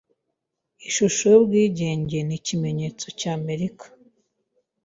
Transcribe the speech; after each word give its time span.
Ishusho 0.89 1.23
y'Ubwigenge 1.33 2.17
ni 2.27 2.35
ikimenyetso 2.39 3.07
cya 3.19 3.31
Amerika. 3.39 3.85